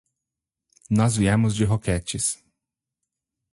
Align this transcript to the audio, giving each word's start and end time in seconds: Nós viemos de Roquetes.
Nós 0.89 1.15
viemos 1.15 1.55
de 1.55 1.63
Roquetes. 1.63 2.43